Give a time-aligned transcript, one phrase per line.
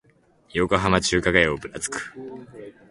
[0.53, 2.11] 横浜中華街をぶらつく